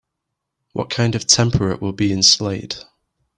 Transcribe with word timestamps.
What 0.73 0.89
kind 0.89 1.13
of 1.13 1.27
temperate 1.27 1.79
will 1.79 1.93
be 1.93 2.11
in 2.11 2.23
Slade? 2.23 2.73